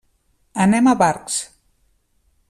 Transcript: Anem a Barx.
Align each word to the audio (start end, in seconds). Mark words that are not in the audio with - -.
Anem 0.65 0.89
a 0.91 0.95
Barx. 1.01 1.37